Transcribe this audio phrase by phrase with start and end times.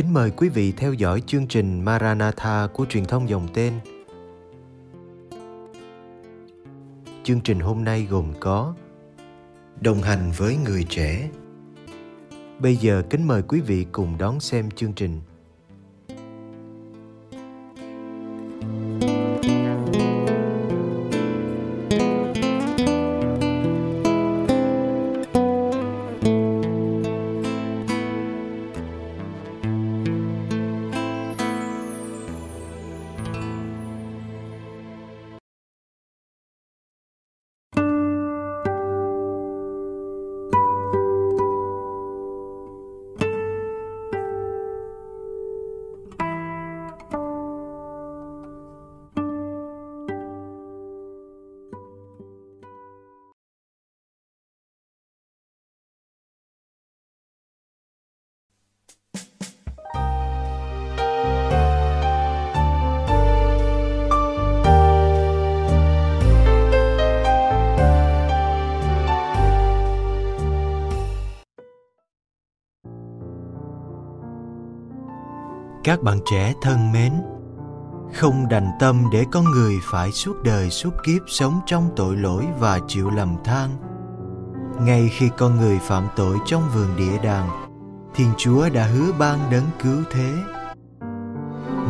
[0.00, 3.72] kính mời quý vị theo dõi chương trình Maranatha của truyền thông dòng tên.
[7.24, 8.74] Chương trình hôm nay gồm có
[9.80, 11.30] Đồng hành với người trẻ.
[12.58, 15.20] Bây giờ kính mời quý vị cùng đón xem chương trình.
[75.84, 77.12] Các bạn trẻ thân mến,
[78.14, 82.46] không đành tâm để con người phải suốt đời suốt kiếp sống trong tội lỗi
[82.58, 83.70] và chịu lầm than.
[84.80, 87.48] Ngay khi con người phạm tội trong vườn địa đàng,
[88.14, 90.32] Thiên Chúa đã hứa ban đấng cứu thế.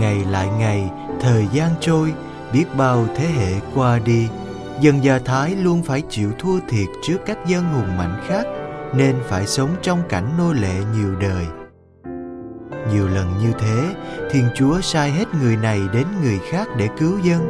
[0.00, 2.14] Ngày lại ngày, thời gian trôi,
[2.52, 4.28] biết bao thế hệ qua đi,
[4.80, 8.46] dân Do Thái luôn phải chịu thua thiệt trước các dân hùng mạnh khác,
[8.94, 11.46] nên phải sống trong cảnh nô lệ nhiều đời
[12.92, 13.94] nhiều lần như thế,
[14.30, 17.48] thiên chúa sai hết người này đến người khác để cứu dân.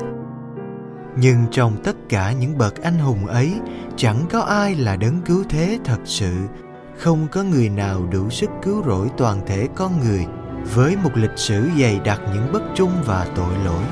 [1.16, 3.54] Nhưng trong tất cả những bậc anh hùng ấy,
[3.96, 6.32] chẳng có ai là đấng cứu thế thật sự.
[6.98, 10.26] Không có người nào đủ sức cứu rỗi toàn thể con người
[10.74, 13.84] với một lịch sử dày đặc những bất trung và tội lỗi.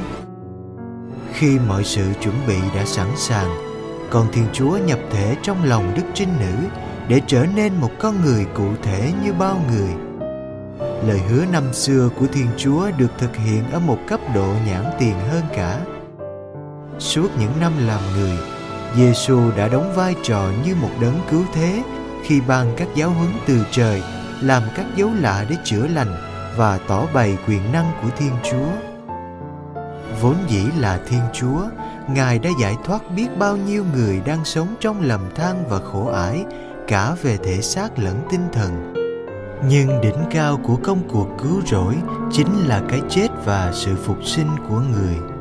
[1.33, 3.51] Khi mọi sự chuẩn bị đã sẵn sàng,
[4.11, 6.69] còn thiên chúa nhập thể trong lòng đức trinh nữ
[7.09, 9.91] để trở nên một con người cụ thể như bao người
[11.07, 14.85] lời hứa năm xưa của Thiên Chúa được thực hiện ở một cấp độ nhãn
[14.99, 15.81] tiền hơn cả.
[16.99, 18.39] Suốt những năm làm người,
[18.97, 21.83] Giêsu đã đóng vai trò như một đấng cứu thế
[22.25, 24.03] khi ban các giáo huấn từ trời,
[24.41, 26.15] làm các dấu lạ để chữa lành
[26.57, 28.71] và tỏ bày quyền năng của Thiên Chúa.
[30.21, 31.65] Vốn dĩ là Thiên Chúa,
[32.09, 36.07] Ngài đã giải thoát biết bao nhiêu người đang sống trong lầm than và khổ
[36.07, 36.45] ải,
[36.89, 39.04] cả về thể xác lẫn tinh thần
[39.69, 41.95] nhưng đỉnh cao của công cuộc cứu rỗi
[42.33, 45.35] chính là cái chết và sự phục sinh của người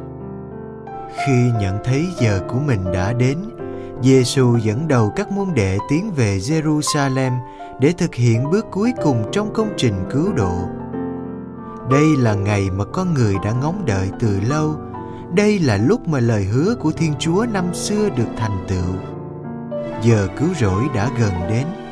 [1.26, 3.38] khi nhận thấy giờ của mình đã đến
[4.02, 7.32] Giêsu dẫn đầu các môn đệ tiến về Jerusalem
[7.80, 10.54] để thực hiện bước cuối cùng trong công trình cứu độ.
[11.90, 14.76] Đây là ngày mà con người đã ngóng đợi từ lâu.
[15.36, 18.96] Đây là lúc mà lời hứa của Thiên Chúa năm xưa được thành tựu.
[20.02, 21.83] Giờ cứu rỗi đã gần đến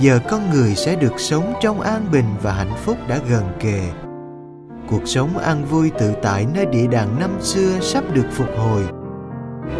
[0.00, 3.80] giờ con người sẽ được sống trong an bình và hạnh phúc đã gần kề.
[4.90, 8.82] Cuộc sống an vui tự tại nơi địa đàng năm xưa sắp được phục hồi.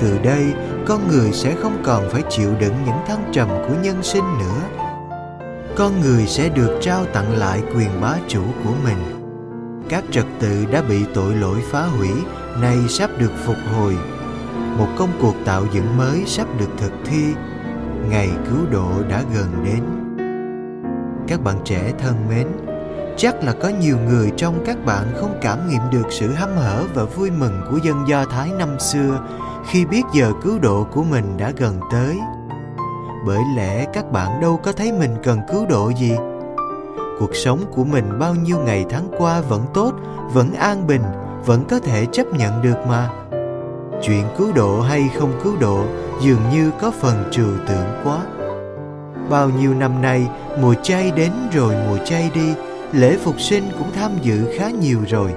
[0.01, 0.55] Từ đây,
[0.87, 4.85] con người sẽ không còn phải chịu đựng những thăng trầm của nhân sinh nữa.
[5.77, 8.99] Con người sẽ được trao tặng lại quyền bá chủ của mình.
[9.89, 12.11] Các trật tự đã bị tội lỗi phá hủy,
[12.61, 13.97] nay sắp được phục hồi.
[14.79, 17.25] Một công cuộc tạo dựng mới sắp được thực thi.
[18.11, 19.98] Ngày cứu độ đã gần đến
[21.29, 22.47] các bạn trẻ thân mến.
[23.17, 26.85] Chắc là có nhiều người trong các bạn không cảm nghiệm được sự hăm hở
[26.95, 29.21] và vui mừng của dân do thái năm xưa
[29.67, 32.19] khi biết giờ cứu độ của mình đã gần tới.
[33.27, 36.13] Bởi lẽ các bạn đâu có thấy mình cần cứu độ gì.
[37.19, 39.93] Cuộc sống của mình bao nhiêu ngày tháng qua vẫn tốt,
[40.33, 41.03] vẫn an bình,
[41.47, 43.11] vẫn có thể chấp nhận được mà.
[44.03, 45.85] Chuyện cứu độ hay không cứu độ
[46.23, 48.23] dường như có phần trừu tượng quá.
[49.31, 50.29] Bao nhiêu năm nay,
[50.61, 52.55] mùa chay đến rồi mùa chay đi,
[52.93, 55.35] lễ phục sinh cũng tham dự khá nhiều rồi.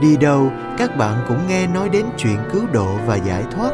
[0.00, 3.70] Đi đâu, các bạn cũng nghe nói đến chuyện cứu độ và giải thoát,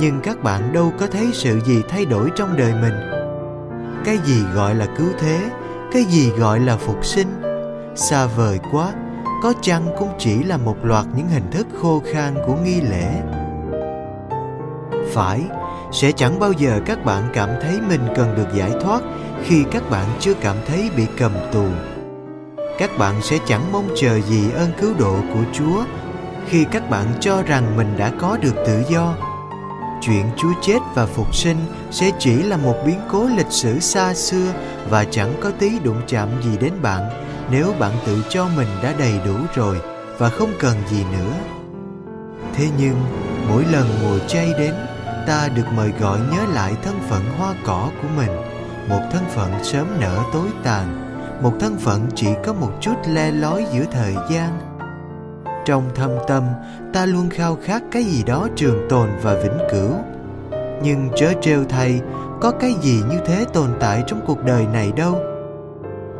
[0.00, 2.94] nhưng các bạn đâu có thấy sự gì thay đổi trong đời mình.
[4.04, 5.40] Cái gì gọi là cứu thế,
[5.92, 7.28] cái gì gọi là phục sinh?
[7.94, 8.92] Xa vời quá,
[9.42, 13.22] có chăng cũng chỉ là một loạt những hình thức khô khan của nghi lễ.
[15.12, 15.40] Phải,
[15.92, 19.02] sẽ chẳng bao giờ các bạn cảm thấy mình cần được giải thoát
[19.44, 21.66] khi các bạn chưa cảm thấy bị cầm tù.
[22.78, 25.84] Các bạn sẽ chẳng mong chờ gì ơn cứu độ của chúa
[26.48, 29.14] khi các bạn cho rằng mình đã có được tự do.
[30.02, 31.56] Chuyện chúa chết và phục sinh
[31.90, 34.52] sẽ chỉ là một biến cố lịch sử xa xưa
[34.90, 37.02] và chẳng có tí đụng chạm gì đến bạn
[37.50, 39.76] nếu bạn tự cho mình đã đầy đủ rồi
[40.18, 41.32] và không cần gì nữa.
[42.54, 42.96] Thế nhưng,
[43.48, 44.74] mỗi lần mùa chay đến
[45.26, 48.30] ta được mời gọi nhớ lại thân phận hoa cỏ của mình.
[48.88, 51.02] Một thân phận sớm nở tối tàn,
[51.42, 54.58] một thân phận chỉ có một chút le lói giữa thời gian.
[55.64, 56.42] Trong thâm tâm,
[56.92, 59.90] ta luôn khao khát cái gì đó trường tồn và vĩnh cửu.
[60.82, 62.00] Nhưng chớ trêu thay,
[62.40, 65.18] có cái gì như thế tồn tại trong cuộc đời này đâu.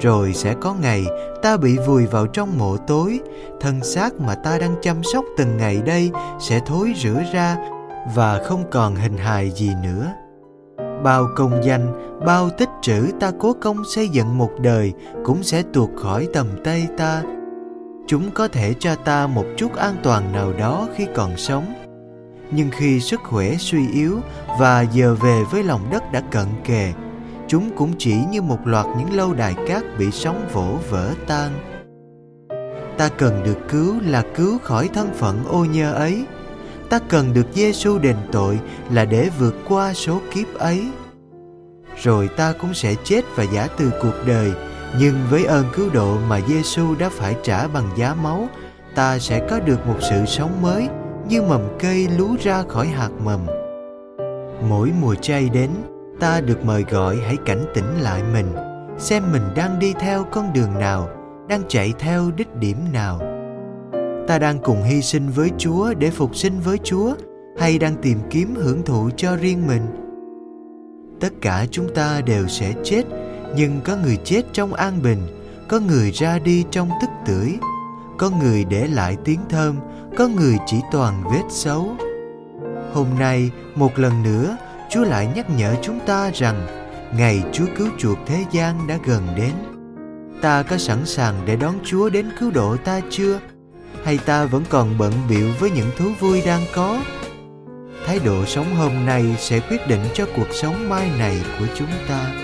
[0.00, 1.06] Rồi sẽ có ngày,
[1.43, 3.20] ta bị vùi vào trong mộ tối.
[3.61, 6.11] Thân xác mà ta đang chăm sóc từng ngày đây
[6.41, 7.56] sẽ thối rữa ra
[8.14, 10.12] và không còn hình hài gì nữa.
[11.03, 11.93] Bao công danh,
[12.26, 14.93] bao tích trữ ta cố công xây dựng một đời
[15.25, 17.23] cũng sẽ tuột khỏi tầm tay ta.
[18.06, 21.75] Chúng có thể cho ta một chút an toàn nào đó khi còn sống.
[22.50, 24.20] Nhưng khi sức khỏe suy yếu
[24.59, 26.93] và giờ về với lòng đất đã cận kề,
[27.49, 31.50] chúng cũng chỉ như một loạt những lâu đài cát bị sóng vỗ vỡ tan.
[32.99, 36.25] Ta cần được cứu là cứu khỏi thân phận ô nhơ ấy
[36.91, 38.59] ta cần được Giêsu đền tội
[38.91, 40.85] là để vượt qua số kiếp ấy.
[42.03, 44.53] Rồi ta cũng sẽ chết và giả từ cuộc đời,
[44.99, 48.49] nhưng với ơn cứu độ mà Giêsu đã phải trả bằng giá máu,
[48.94, 50.88] ta sẽ có được một sự sống mới
[51.29, 53.47] như mầm cây lú ra khỏi hạt mầm.
[54.69, 55.71] Mỗi mùa chay đến,
[56.21, 58.53] ta được mời gọi hãy cảnh tỉnh lại mình,
[58.99, 61.09] xem mình đang đi theo con đường nào,
[61.49, 63.36] đang chạy theo đích điểm nào
[64.28, 67.14] ta đang cùng hy sinh với chúa để phục sinh với chúa,
[67.58, 69.82] hay đang tìm kiếm hưởng thụ cho riêng mình?
[71.20, 73.02] Tất cả chúng ta đều sẽ chết,
[73.56, 75.19] nhưng có người chết trong an bình,
[75.69, 77.58] có người ra đi trong tức tưởi,
[78.19, 79.76] có người để lại tiếng thơm,
[80.17, 81.96] có người chỉ toàn vết xấu.
[82.93, 84.56] Hôm nay, một lần nữa,
[84.90, 86.67] chúa lại nhắc nhở chúng ta rằng,
[87.17, 89.52] ngày chúa cứu chuộc thế gian đã gần đến.
[90.43, 93.40] Ta có sẵn sàng để đón chúa đến cứu độ ta chưa?
[94.06, 97.03] Hay ta vẫn còn bận biệu với những thú vui đang có
[98.05, 101.88] thái độ sống hôm nay sẽ quyết định cho cuộc sống mai này của chúng
[102.08, 102.43] ta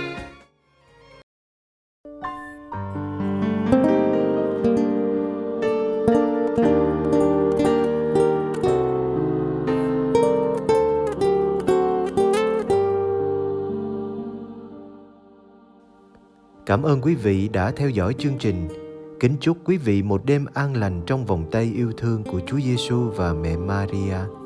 [16.67, 18.82] Cảm ơn quý vị đã theo dõi chương trình.
[19.23, 22.61] Kính chúc quý vị một đêm an lành trong vòng tay yêu thương của Chúa
[22.61, 24.42] Giêsu và mẹ Maria.